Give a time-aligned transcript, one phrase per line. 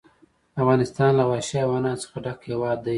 [0.61, 2.89] افغانستان له وحشي حیواناتو څخه ډک هېواد دی.